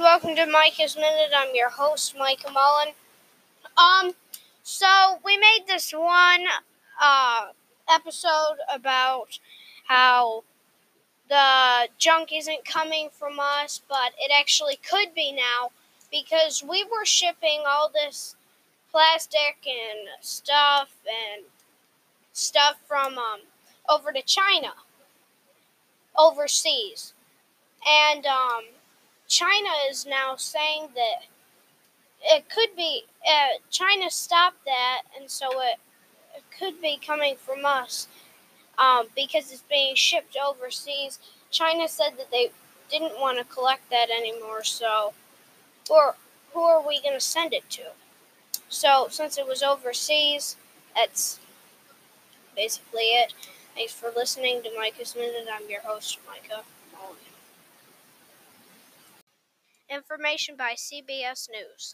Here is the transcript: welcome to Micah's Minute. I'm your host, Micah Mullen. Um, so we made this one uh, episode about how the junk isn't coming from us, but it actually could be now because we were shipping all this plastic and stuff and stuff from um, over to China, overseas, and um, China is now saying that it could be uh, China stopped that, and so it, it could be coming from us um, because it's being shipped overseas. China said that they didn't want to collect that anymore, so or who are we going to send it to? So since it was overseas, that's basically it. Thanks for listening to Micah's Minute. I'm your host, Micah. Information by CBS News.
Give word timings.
welcome 0.00 0.34
to 0.34 0.46
Micah's 0.46 0.96
Minute. 0.96 1.30
I'm 1.34 1.54
your 1.54 1.70
host, 1.70 2.16
Micah 2.18 2.50
Mullen. 2.50 2.94
Um, 3.78 4.14
so 4.62 5.20
we 5.24 5.36
made 5.36 5.64
this 5.68 5.92
one 5.92 6.44
uh, 7.00 7.46
episode 7.88 8.56
about 8.72 9.38
how 9.86 10.42
the 11.28 11.88
junk 11.96 12.30
isn't 12.32 12.64
coming 12.64 13.08
from 13.12 13.38
us, 13.38 13.82
but 13.88 14.12
it 14.18 14.32
actually 14.36 14.76
could 14.76 15.14
be 15.14 15.32
now 15.32 15.70
because 16.10 16.64
we 16.68 16.84
were 16.84 17.04
shipping 17.04 17.62
all 17.66 17.88
this 17.92 18.34
plastic 18.90 19.58
and 19.64 20.08
stuff 20.20 20.88
and 21.06 21.44
stuff 22.32 22.76
from 22.88 23.16
um, 23.16 23.40
over 23.88 24.10
to 24.12 24.22
China, 24.22 24.72
overseas, 26.18 27.12
and 27.86 28.26
um, 28.26 28.64
China 29.28 29.70
is 29.90 30.06
now 30.06 30.36
saying 30.36 30.88
that 30.94 31.26
it 32.22 32.48
could 32.48 32.74
be 32.76 33.04
uh, 33.26 33.58
China 33.70 34.10
stopped 34.10 34.64
that, 34.64 35.02
and 35.18 35.30
so 35.30 35.48
it, 35.60 35.78
it 36.36 36.42
could 36.58 36.80
be 36.80 36.98
coming 37.04 37.36
from 37.36 37.64
us 37.64 38.08
um, 38.78 39.06
because 39.14 39.52
it's 39.52 39.64
being 39.68 39.94
shipped 39.94 40.36
overseas. 40.36 41.18
China 41.50 41.88
said 41.88 42.12
that 42.18 42.30
they 42.30 42.50
didn't 42.90 43.20
want 43.20 43.38
to 43.38 43.44
collect 43.44 43.88
that 43.90 44.08
anymore, 44.10 44.64
so 44.64 45.12
or 45.90 46.16
who 46.52 46.60
are 46.60 46.86
we 46.86 47.00
going 47.02 47.14
to 47.14 47.20
send 47.20 47.52
it 47.52 47.68
to? 47.70 47.82
So 48.68 49.08
since 49.10 49.38
it 49.38 49.46
was 49.46 49.62
overseas, 49.62 50.56
that's 50.94 51.38
basically 52.56 53.02
it. 53.02 53.32
Thanks 53.74 53.92
for 53.92 54.10
listening 54.14 54.62
to 54.62 54.70
Micah's 54.76 55.14
Minute. 55.16 55.46
I'm 55.52 55.68
your 55.68 55.80
host, 55.80 56.18
Micah. 56.26 56.62
Information 59.94 60.56
by 60.56 60.74
CBS 60.74 61.46
News. 61.48 61.92